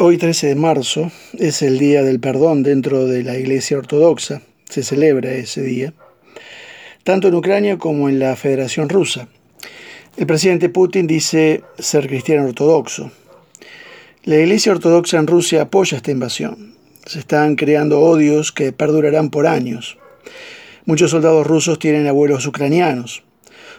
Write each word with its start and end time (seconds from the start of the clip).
Hoy 0.00 0.16
13 0.16 0.46
de 0.46 0.54
marzo 0.54 1.10
es 1.32 1.60
el 1.60 1.80
Día 1.80 2.04
del 2.04 2.20
Perdón 2.20 2.62
dentro 2.62 3.06
de 3.06 3.24
la 3.24 3.36
Iglesia 3.36 3.78
Ortodoxa. 3.78 4.42
Se 4.68 4.84
celebra 4.84 5.32
ese 5.32 5.60
día, 5.60 5.92
tanto 7.02 7.26
en 7.26 7.34
Ucrania 7.34 7.78
como 7.78 8.08
en 8.08 8.20
la 8.20 8.36
Federación 8.36 8.88
Rusa. 8.88 9.26
El 10.16 10.28
presidente 10.28 10.68
Putin 10.68 11.08
dice 11.08 11.64
ser 11.80 12.06
cristiano 12.06 12.46
ortodoxo. 12.46 13.10
La 14.22 14.36
Iglesia 14.36 14.70
Ortodoxa 14.70 15.18
en 15.18 15.26
Rusia 15.26 15.62
apoya 15.62 15.96
esta 15.96 16.12
invasión. 16.12 16.74
Se 17.04 17.18
están 17.18 17.56
creando 17.56 18.00
odios 18.00 18.52
que 18.52 18.70
perdurarán 18.70 19.30
por 19.30 19.48
años. 19.48 19.98
Muchos 20.84 21.10
soldados 21.10 21.44
rusos 21.44 21.80
tienen 21.80 22.06
abuelos 22.06 22.46
ucranianos. 22.46 23.24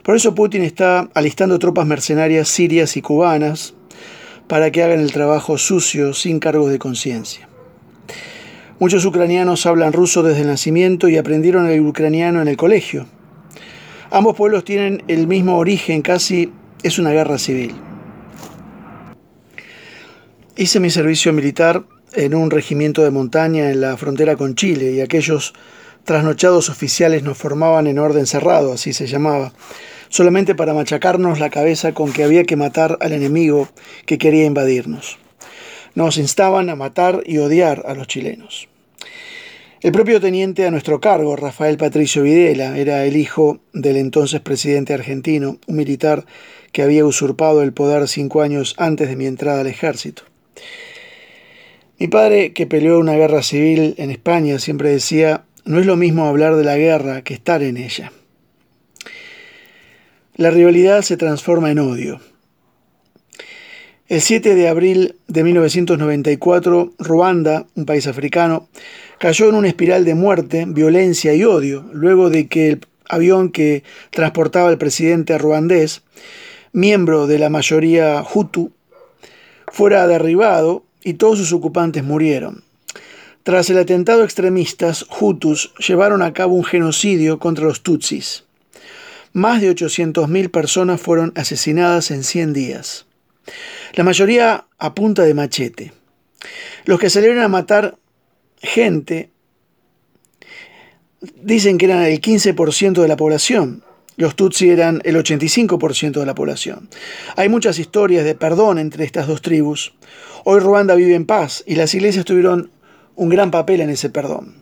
Por 0.03 0.17
eso 0.17 0.35
Putin 0.35 0.63
está 0.63 1.09
alistando 1.13 1.59
tropas 1.59 1.87
mercenarias 1.87 2.49
sirias 2.49 2.97
y 2.97 3.01
cubanas 3.01 3.73
para 4.49 4.71
que 4.71 4.81
hagan 4.81 4.99
el 4.99 5.13
trabajo 5.13 5.59
sucio 5.59 6.13
sin 6.15 6.39
cargos 6.39 6.71
de 6.71 6.79
conciencia. 6.79 7.47
Muchos 8.79 9.05
ucranianos 9.05 9.67
hablan 9.67 9.93
ruso 9.93 10.23
desde 10.23 10.41
el 10.41 10.47
nacimiento 10.47 11.07
y 11.07 11.17
aprendieron 11.17 11.69
el 11.69 11.81
ucraniano 11.81 12.41
en 12.41 12.47
el 12.47 12.57
colegio. 12.57 13.05
Ambos 14.09 14.35
pueblos 14.35 14.63
tienen 14.63 15.03
el 15.07 15.27
mismo 15.27 15.55
origen, 15.57 16.01
casi 16.01 16.51
es 16.81 16.97
una 16.97 17.11
guerra 17.11 17.37
civil. 17.37 17.75
Hice 20.57 20.79
mi 20.79 20.89
servicio 20.89 21.31
militar 21.31 21.83
en 22.13 22.33
un 22.33 22.49
regimiento 22.49 23.03
de 23.03 23.11
montaña 23.11 23.69
en 23.69 23.81
la 23.81 23.97
frontera 23.97 24.35
con 24.35 24.55
Chile 24.55 24.93
y 24.93 25.01
aquellos 25.01 25.53
trasnochados 26.05 26.69
oficiales 26.69 27.21
nos 27.21 27.37
formaban 27.37 27.85
en 27.85 27.99
orden 27.99 28.25
cerrado, 28.25 28.73
así 28.73 28.93
se 28.93 29.05
llamaba, 29.05 29.53
solamente 30.09 30.55
para 30.55 30.73
machacarnos 30.73 31.39
la 31.39 31.49
cabeza 31.49 31.93
con 31.93 32.11
que 32.11 32.23
había 32.23 32.43
que 32.43 32.55
matar 32.55 32.97
al 32.99 33.13
enemigo 33.13 33.69
que 34.05 34.17
quería 34.17 34.45
invadirnos. 34.45 35.17
Nos 35.95 36.17
instaban 36.17 36.69
a 36.69 36.75
matar 36.75 37.23
y 37.25 37.37
odiar 37.37 37.83
a 37.87 37.93
los 37.93 38.07
chilenos. 38.07 38.67
El 39.81 39.93
propio 39.93 40.19
teniente 40.19 40.67
a 40.67 40.71
nuestro 40.71 40.99
cargo, 40.99 41.37
Rafael 41.37 41.77
Patricio 41.77 42.23
Videla, 42.23 42.77
era 42.77 43.05
el 43.05 43.15
hijo 43.15 43.61
del 43.71 43.95
entonces 43.95 44.41
presidente 44.41 44.93
argentino, 44.93 45.57
un 45.67 45.75
militar 45.77 46.25
que 46.73 46.81
había 46.81 47.05
usurpado 47.05 47.63
el 47.63 47.71
poder 47.71 48.09
cinco 48.09 48.41
años 48.41 48.75
antes 48.77 49.07
de 49.07 49.15
mi 49.15 49.25
entrada 49.25 49.61
al 49.61 49.67
ejército. 49.67 50.23
Mi 51.97 52.07
padre, 52.07 52.51
que 52.51 52.67
peleó 52.67 52.99
una 52.99 53.13
guerra 53.13 53.41
civil 53.41 53.95
en 53.97 54.11
España, 54.11 54.59
siempre 54.59 54.89
decía, 54.89 55.45
no 55.63 55.79
es 55.79 55.85
lo 55.85 55.95
mismo 55.95 56.25
hablar 56.25 56.55
de 56.55 56.63
la 56.65 56.77
guerra 56.77 57.21
que 57.23 57.33
estar 57.33 57.63
en 57.63 57.77
ella. 57.77 58.11
La 60.39 60.51
rivalidad 60.51 61.01
se 61.01 61.17
transforma 61.17 61.69
en 61.69 61.79
odio. 61.79 62.21
El 64.07 64.21
7 64.21 64.55
de 64.55 64.69
abril 64.69 65.17
de 65.27 65.43
1994, 65.43 66.93
Ruanda, 66.97 67.65
un 67.75 67.85
país 67.85 68.07
africano, 68.07 68.69
cayó 69.17 69.49
en 69.49 69.55
una 69.55 69.67
espiral 69.67 70.05
de 70.05 70.15
muerte, 70.15 70.63
violencia 70.65 71.33
y 71.33 71.43
odio, 71.43 71.89
luego 71.91 72.29
de 72.29 72.47
que 72.47 72.69
el 72.69 72.79
avión 73.09 73.51
que 73.51 73.83
transportaba 74.11 74.69
al 74.69 74.77
presidente 74.77 75.37
ruandés, 75.37 76.03
miembro 76.71 77.27
de 77.27 77.37
la 77.37 77.49
mayoría 77.49 78.23
Hutu, 78.23 78.71
fuera 79.67 80.07
derribado 80.07 80.85
y 81.03 81.15
todos 81.15 81.37
sus 81.37 81.51
ocupantes 81.51 82.05
murieron. 82.05 82.63
Tras 83.43 83.69
el 83.69 83.77
atentado 83.77 84.23
extremistas, 84.23 85.05
Hutus 85.19 85.73
llevaron 85.85 86.21
a 86.21 86.31
cabo 86.31 86.55
un 86.55 86.63
genocidio 86.63 87.39
contra 87.39 87.65
los 87.65 87.83
Tutsis 87.83 88.45
más 89.33 89.61
de 89.61 89.71
800.000 89.71 90.51
personas 90.51 91.01
fueron 91.01 91.33
asesinadas 91.35 92.11
en 92.11 92.23
100 92.23 92.53
días. 92.53 93.05
La 93.93 94.03
mayoría 94.03 94.67
a 94.77 94.93
punta 94.93 95.23
de 95.23 95.33
machete. 95.33 95.93
Los 96.85 96.99
que 96.99 97.09
salieron 97.09 97.39
a 97.39 97.47
matar 97.47 97.97
gente 98.61 99.29
dicen 101.41 101.77
que 101.77 101.85
eran 101.85 102.03
el 102.03 102.21
15% 102.21 103.01
de 103.01 103.07
la 103.07 103.17
población. 103.17 103.83
Los 104.15 104.35
Tutsi 104.35 104.69
eran 104.69 105.01
el 105.05 105.15
85% 105.15 106.19
de 106.19 106.25
la 106.25 106.35
población. 106.35 106.89
Hay 107.37 107.47
muchas 107.47 107.79
historias 107.79 108.25
de 108.25 108.35
perdón 108.35 108.77
entre 108.77 109.05
estas 109.05 109.27
dos 109.27 109.41
tribus. 109.41 109.93
Hoy 110.43 110.59
Ruanda 110.59 110.95
vive 110.95 111.15
en 111.15 111.25
paz 111.25 111.63
y 111.65 111.75
las 111.75 111.93
iglesias 111.93 112.25
tuvieron 112.25 112.69
un 113.15 113.29
gran 113.29 113.49
papel 113.49 113.81
en 113.81 113.89
ese 113.89 114.09
perdón. 114.09 114.55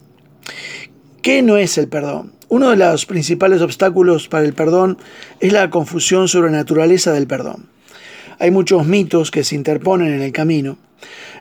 ¿Qué 1.23 1.41
no 1.41 1.57
es 1.57 1.77
el 1.77 1.87
perdón? 1.87 2.36
Uno 2.49 2.69
de 2.69 2.77
los 2.77 3.05
principales 3.05 3.61
obstáculos 3.61 4.29
para 4.29 4.45
el 4.45 4.53
perdón 4.53 4.97
es 5.41 5.51
la 5.51 5.69
confusión 5.69 6.29
sobre 6.29 6.49
la 6.49 6.59
naturaleza 6.59 7.11
del 7.11 7.27
perdón. 7.27 7.67
Hay 8.39 8.51
muchos 8.51 8.85
mitos 8.87 9.31
que 9.31 9.43
se 9.43 9.55
interponen 9.55 10.13
en 10.13 10.21
el 10.21 10.31
camino. 10.31 10.77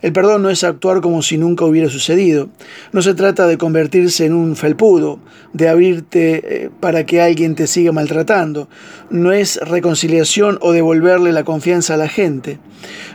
El 0.03 0.13
perdón 0.13 0.43
no 0.43 0.51
es 0.51 0.65
actuar 0.65 1.01
como 1.01 1.23
si 1.23 1.39
nunca 1.39 1.65
hubiera 1.65 1.89
sucedido. 1.89 2.49
No 2.91 3.03
se 3.03 3.15
trata 3.15 3.47
de 3.47 3.57
convertirse 3.57 4.27
en 4.27 4.35
un 4.35 4.57
felpudo, 4.57 5.21
de 5.53 5.69
abrirte 5.69 6.65
eh, 6.65 6.71
para 6.81 7.07
que 7.07 7.21
alguien 7.21 7.55
te 7.55 7.69
siga 7.69 7.93
maltratando. 7.93 8.69
No 9.09 9.31
es 9.31 9.59
reconciliación 9.59 10.59
o 10.61 10.73
devolverle 10.73 11.31
la 11.31 11.45
confianza 11.45 11.95
a 11.95 11.99
la 11.99 12.09
gente. 12.09 12.59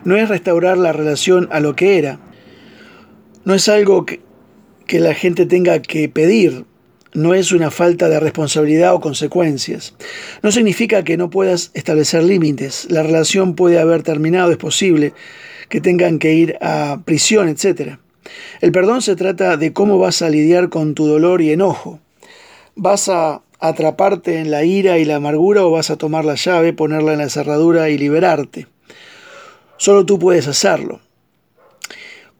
No 0.05 0.15
es 0.15 0.29
restaurar 0.29 0.77
la 0.77 0.93
relación 0.93 1.49
a 1.51 1.59
lo 1.59 1.75
que 1.75 1.97
era. 1.97 2.19
No 3.43 3.53
es 3.53 3.67
algo 3.67 4.05
que, 4.05 4.21
que 4.87 5.01
la 5.01 5.13
gente 5.13 5.45
tenga 5.45 5.81
que 5.81 6.07
pedir, 6.07 6.65
no 7.13 7.33
es 7.33 7.51
una 7.51 7.71
falta 7.71 8.09
de 8.09 8.19
responsabilidad 8.19 8.93
o 8.93 9.01
consecuencias. 9.01 9.93
No 10.41 10.51
significa 10.51 11.03
que 11.03 11.17
no 11.17 11.29
puedas 11.29 11.71
establecer 11.73 12.23
límites. 12.23 12.87
La 12.89 13.03
relación 13.03 13.55
puede 13.55 13.79
haber 13.79 14.03
terminado, 14.03 14.51
es 14.51 14.57
posible 14.57 15.13
que 15.69 15.81
tengan 15.81 16.19
que 16.19 16.33
ir 16.33 16.57
a 16.61 17.01
prisión, 17.05 17.47
etc. 17.47 17.97
El 18.59 18.71
perdón 18.71 19.01
se 19.01 19.15
trata 19.15 19.57
de 19.57 19.73
cómo 19.73 19.97
vas 19.97 20.21
a 20.21 20.29
lidiar 20.29 20.69
con 20.69 20.93
tu 20.95 21.05
dolor 21.05 21.41
y 21.41 21.51
enojo. 21.51 21.99
¿Vas 22.75 23.09
a 23.09 23.41
atraparte 23.59 24.39
en 24.39 24.51
la 24.51 24.63
ira 24.63 24.97
y 24.97 25.05
la 25.05 25.15
amargura 25.15 25.65
o 25.65 25.71
vas 25.71 25.89
a 25.89 25.97
tomar 25.97 26.25
la 26.25 26.35
llave, 26.35 26.73
ponerla 26.73 27.13
en 27.13 27.19
la 27.19 27.29
cerradura 27.29 27.89
y 27.89 27.97
liberarte? 27.97 28.67
Solo 29.77 30.05
tú 30.05 30.19
puedes 30.19 30.47
hacerlo. 30.47 31.01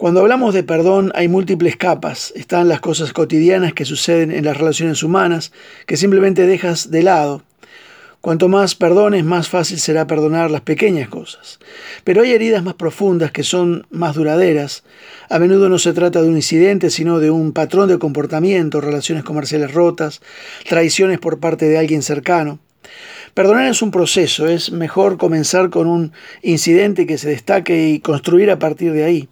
Cuando 0.01 0.21
hablamos 0.21 0.55
de 0.55 0.63
perdón 0.63 1.11
hay 1.13 1.27
múltiples 1.27 1.77
capas. 1.77 2.33
Están 2.35 2.67
las 2.67 2.81
cosas 2.81 3.13
cotidianas 3.13 3.73
que 3.73 3.85
suceden 3.85 4.31
en 4.31 4.45
las 4.45 4.57
relaciones 4.57 5.03
humanas 5.03 5.51
que 5.85 5.95
simplemente 5.95 6.47
dejas 6.47 6.89
de 6.89 7.03
lado. 7.03 7.43
Cuanto 8.19 8.47
más 8.47 8.73
perdones, 8.73 9.23
más 9.23 9.47
fácil 9.47 9.77
será 9.77 10.07
perdonar 10.07 10.49
las 10.49 10.61
pequeñas 10.61 11.07
cosas. 11.07 11.59
Pero 12.03 12.23
hay 12.23 12.31
heridas 12.31 12.63
más 12.63 12.73
profundas 12.73 13.31
que 13.31 13.43
son 13.43 13.85
más 13.91 14.15
duraderas. 14.15 14.83
A 15.29 15.37
menudo 15.37 15.69
no 15.69 15.77
se 15.77 15.93
trata 15.93 16.23
de 16.23 16.29
un 16.29 16.35
incidente, 16.35 16.89
sino 16.89 17.19
de 17.19 17.29
un 17.29 17.51
patrón 17.51 17.87
de 17.87 17.99
comportamiento, 17.99 18.81
relaciones 18.81 19.23
comerciales 19.23 19.71
rotas, 19.71 20.19
traiciones 20.67 21.19
por 21.19 21.39
parte 21.39 21.67
de 21.67 21.77
alguien 21.77 22.01
cercano. 22.01 22.57
Perdonar 23.33 23.67
es 23.67 23.81
un 23.81 23.91
proceso, 23.91 24.47
es 24.47 24.71
mejor 24.71 25.17
comenzar 25.17 25.69
con 25.69 25.87
un 25.87 26.11
incidente 26.41 27.05
que 27.05 27.17
se 27.17 27.29
destaque 27.29 27.89
y 27.89 27.99
construir 27.99 28.51
a 28.51 28.59
partir 28.59 28.91
de 28.91 29.05
ahí. 29.05 29.29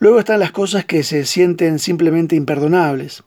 Luego 0.00 0.18
están 0.18 0.40
las 0.40 0.52
cosas 0.52 0.84
que 0.84 1.02
se 1.02 1.24
sienten 1.24 1.78
simplemente 1.78 2.36
imperdonables. 2.36 3.22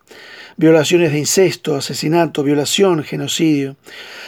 Violaciones 0.58 1.12
de 1.12 1.20
incesto, 1.20 1.76
asesinato, 1.76 2.44
violación, 2.44 3.04
genocidio. 3.04 3.78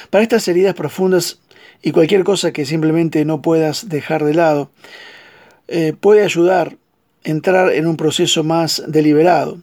Para 0.09 0.23
estas 0.23 0.47
heridas 0.47 0.73
profundas 0.73 1.39
y 1.81 1.91
cualquier 1.91 2.23
cosa 2.23 2.53
que 2.53 2.65
simplemente 2.65 3.25
no 3.25 3.41
puedas 3.41 3.89
dejar 3.89 4.23
de 4.23 4.33
lado, 4.33 4.71
eh, 5.67 5.93
puede 5.99 6.23
ayudar 6.23 6.77
a 7.25 7.29
entrar 7.29 7.73
en 7.73 7.87
un 7.87 7.97
proceso 7.97 8.43
más 8.43 8.83
deliberado. 8.87 9.59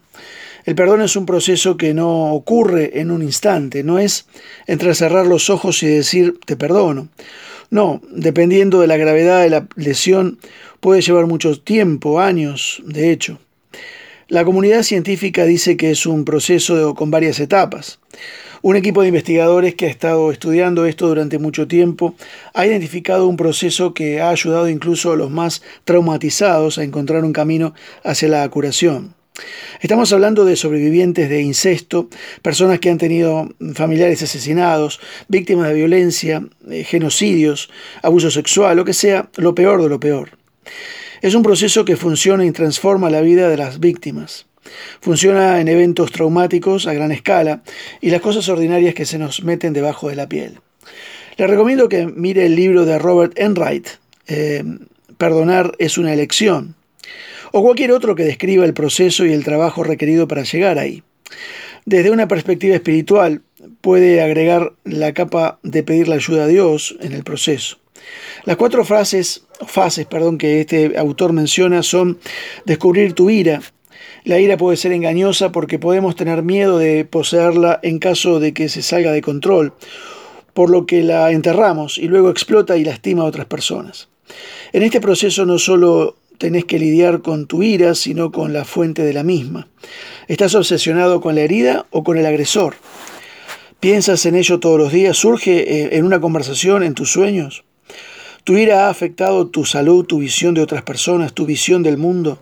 El 0.65 0.75
perdón 0.75 1.03
es 1.03 1.17
un 1.17 1.27
proceso 1.27 1.77
que 1.77 1.95
no 1.95 2.33
ocurre 2.33 3.01
en 3.01 3.11
un 3.11 3.23
instante, 3.23 3.83
no 3.83 3.99
es 3.99 4.27
entrecerrar 4.67 5.27
los 5.27 5.51
ojos 5.51 5.83
y 5.83 5.87
decir 5.87 6.39
te 6.45 6.57
perdono. 6.57 7.09
No, 7.71 8.03
dependiendo 8.11 8.81
de 8.81 8.89
la 8.89 8.97
gravedad 8.97 9.43
de 9.43 9.51
la 9.51 9.69
lesión, 9.77 10.39
puede 10.81 11.03
llevar 11.03 11.27
mucho 11.27 11.61
tiempo, 11.61 12.21
años, 12.21 12.83
de 12.85 13.13
hecho. 13.13 13.39
La 14.29 14.45
comunidad 14.45 14.83
científica 14.83 15.45
dice 15.45 15.77
que 15.77 15.91
es 15.91 16.07
un 16.07 16.25
proceso 16.25 16.95
con 16.95 17.11
varias 17.11 17.41
etapas. 17.41 17.99
Un 18.63 18.77
equipo 18.77 19.01
de 19.01 19.09
investigadores 19.09 19.75
que 19.75 19.87
ha 19.87 19.91
estado 19.91 20.31
estudiando 20.31 20.85
esto 20.85 21.09
durante 21.09 21.39
mucho 21.39 21.67
tiempo 21.67 22.15
ha 22.53 22.67
identificado 22.67 23.27
un 23.27 23.37
proceso 23.37 23.95
que 23.95 24.21
ha 24.21 24.31
ayudado 24.31 24.69
incluso 24.69 25.13
a 25.13 25.17
los 25.17 25.31
más 25.31 25.63
traumatizados 25.85 26.77
a 26.77 26.85
encontrar 26.85 27.25
un 27.25 27.33
camino 27.33 27.73
hacia 28.05 28.29
la 28.29 28.49
curación. 28.51 29.15
Estamos 29.81 30.13
hablando 30.13 30.45
de 30.45 30.57
sobrevivientes 30.57 31.31
de 31.31 31.41
incesto, 31.41 32.09
personas 32.43 32.81
que 32.81 32.91
han 32.91 32.99
tenido 32.99 33.49
familiares 33.75 34.23
asesinados, 34.23 35.01
víctimas 35.29 35.69
de 35.69 35.75
violencia, 35.75 36.45
eh, 36.69 36.85
genocidios, 36.85 37.71
abuso 38.03 38.31
sexual, 38.31 38.77
lo 38.77 38.85
que 38.85 38.93
sea, 38.93 39.31
lo 39.37 39.55
peor 39.55 39.83
de 39.83 39.89
lo 39.89 39.99
peor. 39.99 40.33
Es 41.23 41.35
un 41.35 41.43
proceso 41.43 41.85
que 41.85 41.97
funciona 41.97 42.45
y 42.45 42.51
transforma 42.51 43.11
la 43.11 43.21
vida 43.21 43.49
de 43.49 43.57
las 43.57 43.81
víctimas. 43.81 44.47
Funciona 45.01 45.61
en 45.61 45.69
eventos 45.69 46.13
traumáticos 46.13 46.87
a 46.87 46.93
gran 46.93 47.11
escala 47.11 47.63
y 48.01 48.11
las 48.11 48.21
cosas 48.21 48.49
ordinarias 48.49 48.95
que 48.95 49.07
se 49.07 49.19
nos 49.19 49.43
meten 49.43 49.73
debajo 49.73 50.09
de 50.09 50.17
la 50.17 50.29
piel. 50.29 50.61
Le 51.37 51.47
recomiendo 51.47 51.89
que 51.89 52.07
mire 52.07 52.45
el 52.45 52.55
libro 52.55 52.85
de 52.85 52.99
Robert 52.99 53.33
Enright, 53.37 53.89
eh, 54.27 54.63
Perdonar 55.17 55.73
es 55.79 55.99
una 55.99 56.13
elección 56.13 56.75
o 57.53 57.63
cualquier 57.63 57.93
otro 57.93 58.15
que 58.15 58.25
describa 58.25 58.65
el 58.65 58.75
proceso 58.75 59.25
y 59.25 59.33
el 59.33 59.45
trabajo 59.45 59.83
requerido 59.83 60.29
para 60.29 60.43
llegar 60.43 60.79
ahí. 60.79 61.03
Desde 61.85 62.11
una 62.11 62.29
perspectiva 62.29 62.75
espiritual, 62.75 63.43
puede 63.81 64.21
agregar 64.23 64.73
la 64.85 65.13
capa 65.15 65.59
de 65.63 65.83
pedir 65.83 66.09
la 66.09 66.17
ayuda 66.17 66.45
a 66.45 66.49
Dios 66.49 66.97
en 67.01 67.13
el 67.13 67.25
proceso. 67.25 67.79
Las 68.45 68.57
cuatro 68.57 68.85
frases, 68.85 69.45
fases 69.67 70.07
perdón, 70.07 70.39
que 70.39 70.61
este 70.61 70.97
autor 70.99 71.33
menciona 71.33 71.83
son 71.83 72.19
descubrir 72.65 73.15
tu 73.15 73.31
ira. 73.31 73.61
La 74.25 74.39
ira 74.39 74.57
puede 74.57 74.77
ser 74.77 74.93
engañosa 74.93 75.53
porque 75.53 75.79
podemos 75.79 76.17
tener 76.17 76.43
miedo 76.43 76.79
de 76.79 77.05
poseerla 77.05 77.81
en 77.83 77.99
caso 77.99 78.41
de 78.41 78.53
que 78.53 78.69
se 78.69 78.83
salga 78.83 79.13
de 79.13 79.23
control, 79.23 79.75
por 80.53 80.71
lo 80.71 80.87
que 80.87 81.03
la 81.03 81.31
enterramos 81.31 81.99
y 81.99 82.07
luego 82.07 82.31
explota 82.31 82.77
y 82.77 82.85
lastima 82.85 83.23
a 83.23 83.27
otras 83.27 83.47
personas. 83.47 84.09
En 84.73 84.83
este 84.83 85.01
proceso 85.01 85.47
no 85.47 85.59
solo 85.59 86.17
tenés 86.41 86.65
que 86.65 86.79
lidiar 86.79 87.21
con 87.21 87.47
tu 87.47 87.63
ira, 87.63 87.95
sino 87.95 88.33
con 88.33 88.55
la 88.55 88.65
fuente 88.65 89.05
de 89.05 89.13
la 89.13 89.23
misma. 89.23 89.69
¿Estás 90.27 90.55
obsesionado 90.55 91.21
con 91.21 91.35
la 91.35 91.43
herida 91.43 91.85
o 91.91 92.03
con 92.03 92.17
el 92.17 92.25
agresor? 92.25 92.77
¿Piensas 93.79 94.25
en 94.25 94.37
ello 94.37 94.59
todos 94.59 94.79
los 94.79 94.91
días? 94.91 95.19
¿Surge 95.19 95.59
eh, 95.59 95.99
en 95.99 96.07
una 96.07 96.19
conversación, 96.19 96.83
en 96.83 96.95
tus 96.95 97.13
sueños? 97.13 97.65
¿Tu 98.45 98.57
ira 98.57 98.87
ha 98.87 98.89
afectado 98.89 99.49
tu 99.49 99.67
salud, 99.67 100.07
tu 100.07 100.21
visión 100.21 100.55
de 100.55 100.63
otras 100.63 100.83
personas, 100.83 101.35
tu 101.35 101.45
visión 101.45 101.83
del 101.83 101.99
mundo? 101.99 102.39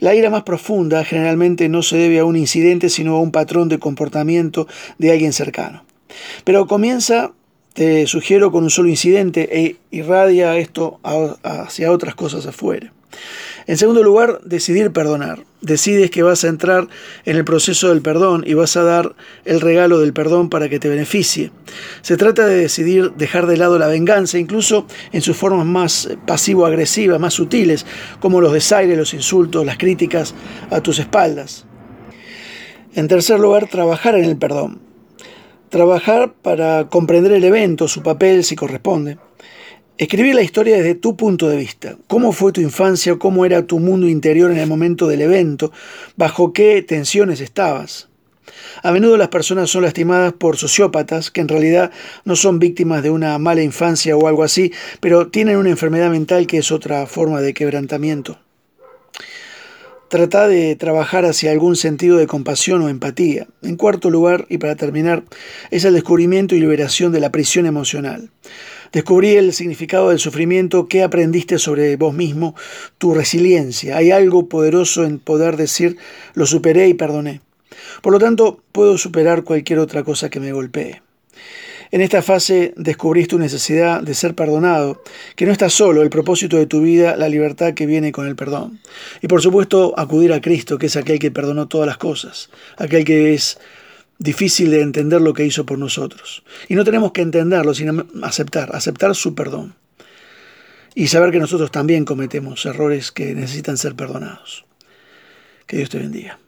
La 0.00 0.14
ira 0.14 0.30
más 0.30 0.44
profunda 0.44 1.04
generalmente 1.04 1.68
no 1.68 1.82
se 1.82 1.98
debe 1.98 2.20
a 2.20 2.24
un 2.24 2.36
incidente, 2.36 2.88
sino 2.88 3.16
a 3.16 3.20
un 3.20 3.32
patrón 3.32 3.68
de 3.68 3.78
comportamiento 3.78 4.66
de 4.96 5.12
alguien 5.12 5.34
cercano. 5.34 5.84
Pero 6.44 6.66
comienza, 6.66 7.32
te 7.76 8.06
sugiero, 8.06 8.50
con 8.50 8.64
un 8.64 8.70
solo 8.70 8.88
incidente 8.88 9.60
e 9.60 9.76
irradia 9.90 10.56
esto 10.56 10.98
hacia 11.02 11.92
otras 11.92 12.14
cosas 12.14 12.46
afuera. 12.46 12.90
En 13.66 13.76
segundo 13.76 14.02
lugar, 14.02 14.40
decidir 14.44 14.92
perdonar. 14.92 15.44
Decides 15.60 16.10
que 16.10 16.22
vas 16.22 16.42
a 16.44 16.48
entrar 16.48 16.88
en 17.26 17.36
el 17.36 17.44
proceso 17.44 17.90
del 17.90 18.00
perdón 18.00 18.44
y 18.46 18.54
vas 18.54 18.78
a 18.78 18.82
dar 18.82 19.14
el 19.44 19.60
regalo 19.60 20.00
del 20.00 20.14
perdón 20.14 20.48
para 20.48 20.70
que 20.70 20.78
te 20.78 20.88
beneficie. 20.88 21.50
Se 22.00 22.16
trata 22.16 22.46
de 22.46 22.56
decidir 22.56 23.12
dejar 23.12 23.46
de 23.46 23.58
lado 23.58 23.78
la 23.78 23.88
venganza, 23.88 24.38
incluso 24.38 24.86
en 25.12 25.20
sus 25.20 25.36
formas 25.36 25.66
más 25.66 26.08
pasivo-agresivas, 26.26 27.20
más 27.20 27.34
sutiles, 27.34 27.84
como 28.20 28.40
los 28.40 28.52
desaires, 28.52 28.96
los 28.96 29.12
insultos, 29.12 29.66
las 29.66 29.76
críticas 29.76 30.34
a 30.70 30.80
tus 30.80 30.98
espaldas. 30.98 31.66
En 32.94 33.08
tercer 33.08 33.38
lugar, 33.38 33.68
trabajar 33.68 34.14
en 34.14 34.24
el 34.24 34.38
perdón. 34.38 34.85
Trabajar 35.76 36.32
para 36.32 36.88
comprender 36.88 37.32
el 37.32 37.44
evento, 37.44 37.86
su 37.86 38.02
papel 38.02 38.44
si 38.44 38.56
corresponde. 38.56 39.18
Escribir 39.98 40.34
la 40.34 40.40
historia 40.40 40.78
desde 40.78 40.94
tu 40.94 41.18
punto 41.18 41.50
de 41.50 41.58
vista. 41.58 41.98
¿Cómo 42.06 42.32
fue 42.32 42.50
tu 42.50 42.62
infancia? 42.62 43.18
¿Cómo 43.18 43.44
era 43.44 43.66
tu 43.66 43.78
mundo 43.78 44.08
interior 44.08 44.50
en 44.50 44.56
el 44.56 44.66
momento 44.66 45.06
del 45.06 45.20
evento? 45.20 45.72
¿Bajo 46.16 46.54
qué 46.54 46.80
tensiones 46.80 47.42
estabas? 47.42 48.08
A 48.82 48.90
menudo 48.90 49.18
las 49.18 49.28
personas 49.28 49.68
son 49.68 49.82
lastimadas 49.82 50.32
por 50.32 50.56
sociópatas 50.56 51.30
que 51.30 51.42
en 51.42 51.48
realidad 51.48 51.90
no 52.24 52.36
son 52.36 52.58
víctimas 52.58 53.02
de 53.02 53.10
una 53.10 53.36
mala 53.38 53.62
infancia 53.62 54.16
o 54.16 54.28
algo 54.28 54.44
así, 54.44 54.72
pero 55.00 55.28
tienen 55.28 55.58
una 55.58 55.68
enfermedad 55.68 56.08
mental 56.08 56.46
que 56.46 56.56
es 56.56 56.72
otra 56.72 57.06
forma 57.06 57.42
de 57.42 57.52
quebrantamiento. 57.52 58.38
Trata 60.08 60.46
de 60.46 60.76
trabajar 60.76 61.24
hacia 61.24 61.50
algún 61.50 61.74
sentido 61.74 62.16
de 62.16 62.28
compasión 62.28 62.80
o 62.80 62.88
empatía. 62.88 63.48
En 63.62 63.74
cuarto 63.74 64.08
lugar, 64.08 64.46
y 64.48 64.58
para 64.58 64.76
terminar, 64.76 65.24
es 65.72 65.84
el 65.84 65.94
descubrimiento 65.94 66.54
y 66.54 66.60
liberación 66.60 67.10
de 67.10 67.18
la 67.18 67.32
prisión 67.32 67.66
emocional. 67.66 68.30
Descubrí 68.92 69.34
el 69.34 69.52
significado 69.52 70.10
del 70.10 70.20
sufrimiento, 70.20 70.86
qué 70.86 71.02
aprendiste 71.02 71.58
sobre 71.58 71.96
vos 71.96 72.14
mismo, 72.14 72.54
tu 72.98 73.14
resiliencia. 73.14 73.96
Hay 73.96 74.12
algo 74.12 74.48
poderoso 74.48 75.02
en 75.04 75.18
poder 75.18 75.56
decir, 75.56 75.96
lo 76.34 76.46
superé 76.46 76.86
y 76.86 76.94
perdoné. 76.94 77.40
Por 78.00 78.12
lo 78.12 78.20
tanto, 78.20 78.62
puedo 78.70 78.98
superar 78.98 79.42
cualquier 79.42 79.80
otra 79.80 80.04
cosa 80.04 80.30
que 80.30 80.38
me 80.38 80.52
golpee. 80.52 81.02
En 81.90 82.00
esta 82.00 82.22
fase 82.22 82.74
descubrís 82.76 83.28
tu 83.28 83.38
necesidad 83.38 84.02
de 84.02 84.14
ser 84.14 84.34
perdonado, 84.34 85.02
que 85.36 85.46
no 85.46 85.52
estás 85.52 85.72
solo, 85.72 86.02
el 86.02 86.10
propósito 86.10 86.56
de 86.56 86.66
tu 86.66 86.80
vida, 86.80 87.16
la 87.16 87.28
libertad 87.28 87.74
que 87.74 87.86
viene 87.86 88.12
con 88.12 88.26
el 88.26 88.36
perdón. 88.36 88.80
Y 89.22 89.28
por 89.28 89.40
supuesto, 89.40 89.94
acudir 89.96 90.32
a 90.32 90.40
Cristo, 90.40 90.78
que 90.78 90.86
es 90.86 90.96
aquel 90.96 91.18
que 91.18 91.30
perdonó 91.30 91.68
todas 91.68 91.86
las 91.86 91.98
cosas, 91.98 92.50
aquel 92.76 93.04
que 93.04 93.34
es 93.34 93.58
difícil 94.18 94.70
de 94.70 94.80
entender 94.80 95.20
lo 95.20 95.34
que 95.34 95.44
hizo 95.44 95.66
por 95.66 95.78
nosotros. 95.78 96.42
Y 96.68 96.74
no 96.74 96.84
tenemos 96.84 97.12
que 97.12 97.22
entenderlo, 97.22 97.74
sino 97.74 98.06
aceptar, 98.22 98.74
aceptar 98.74 99.14
su 99.14 99.34
perdón. 99.34 99.74
Y 100.94 101.08
saber 101.08 101.30
que 101.30 101.38
nosotros 101.38 101.70
también 101.70 102.04
cometemos 102.06 102.64
errores 102.64 103.12
que 103.12 103.34
necesitan 103.34 103.76
ser 103.76 103.94
perdonados. 103.94 104.64
Que 105.66 105.76
Dios 105.76 105.90
te 105.90 105.98
bendiga. 105.98 106.38